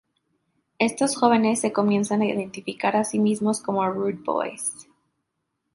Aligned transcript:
Estos 0.79 1.15
jóvenes 1.15 1.61
se 1.61 1.71
comienzan 1.73 2.21
a 2.23 2.25
identificar 2.25 2.95
a 2.97 3.03
sí 3.03 3.19
mismos 3.19 3.61
como 3.61 3.87
"rude 3.87 4.13
boys". 4.23 4.87